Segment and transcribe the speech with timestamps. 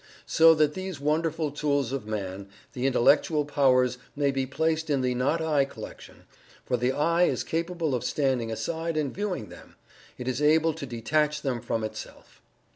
[0.25, 5.13] So that these wonderful tools of Man the Intellectual powers may be placed in the
[5.13, 6.23] "not I" collection,
[6.65, 9.75] for the "I" is capable of standing aside and viewing them
[10.17, 12.41] it is able to detach them from itself.